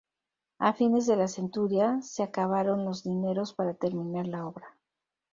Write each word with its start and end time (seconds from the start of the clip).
A 0.67 0.69
fines 0.77 1.09
de 1.11 1.15
la 1.17 1.27
centuria 1.33 1.99
se 2.01 2.23
acabaron 2.23 2.85
los 2.85 3.03
dineros 3.03 3.53
para 3.53 3.75
terminar 3.75 4.25
la 4.25 4.47
obra. 4.47 4.75